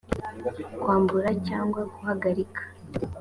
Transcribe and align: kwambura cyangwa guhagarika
kwambura 0.81 1.29
cyangwa 1.47 1.79
guhagarika 1.91 2.61